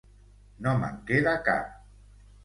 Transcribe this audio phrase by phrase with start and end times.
[0.67, 1.77] No me'n queda cap.